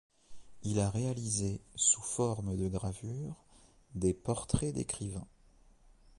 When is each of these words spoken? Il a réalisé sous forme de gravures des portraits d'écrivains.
Il 0.63 0.79
a 0.79 0.89
réalisé 0.89 1.61
sous 1.75 2.01
forme 2.01 2.57
de 2.57 2.67
gravures 2.67 3.35
des 3.93 4.15
portraits 4.15 4.73
d'écrivains. 4.73 5.27